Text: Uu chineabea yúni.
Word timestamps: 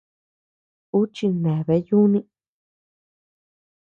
Uu 0.97 1.05
chineabea 1.15 1.77
yúni. 1.87 2.19